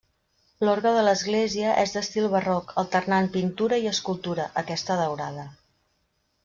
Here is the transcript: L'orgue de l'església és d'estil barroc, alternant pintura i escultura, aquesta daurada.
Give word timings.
L'orgue 0.67 0.93
de 0.95 1.03
l'església 1.07 1.75
és 1.83 1.93
d'estil 1.97 2.27
barroc, 2.37 2.73
alternant 2.85 3.31
pintura 3.39 3.79
i 3.85 3.89
escultura, 3.95 4.51
aquesta 4.63 5.01
daurada. 5.05 5.49